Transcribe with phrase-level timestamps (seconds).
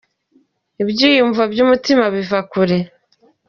[0.81, 2.77] ibyiyumvo byumutima biva kure